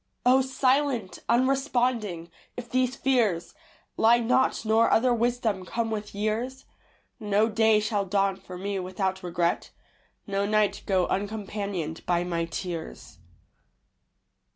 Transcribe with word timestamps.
O 0.25 0.41
Silent, 0.41 1.19
Unresponding! 1.29 2.31
If 2.57 2.71
these 2.71 2.95
fears 2.95 3.53
Lie 3.97 4.17
not, 4.17 4.65
nor 4.65 4.89
other 4.89 5.13
wisdom 5.13 5.63
come 5.63 5.91
with 5.91 6.15
years, 6.15 6.65
No 7.19 7.47
day 7.47 7.79
shall 7.79 8.05
dawn 8.05 8.35
for 8.37 8.57
me 8.57 8.79
without 8.79 9.21
regret, 9.21 9.69
No 10.25 10.43
night 10.47 10.81
go 10.87 11.05
uncompanioned 11.05 12.03
by 12.07 12.23
my 12.23 12.45
tears. 12.45 13.19